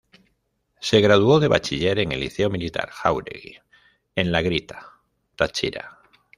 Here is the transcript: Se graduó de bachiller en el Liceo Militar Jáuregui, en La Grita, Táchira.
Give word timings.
Se 0.79 0.99
graduó 0.99 1.39
de 1.39 1.47
bachiller 1.47 1.99
en 1.99 2.11
el 2.11 2.21
Liceo 2.21 2.49
Militar 2.49 2.89
Jáuregui, 2.89 3.59
en 4.15 4.31
La 4.31 4.41
Grita, 4.41 4.93
Táchira. 5.35 5.99